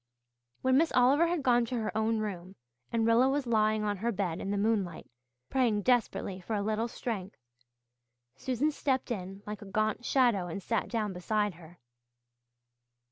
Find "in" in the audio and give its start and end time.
4.41-4.49, 9.11-9.43